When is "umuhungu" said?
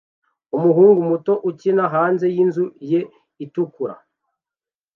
0.57-0.99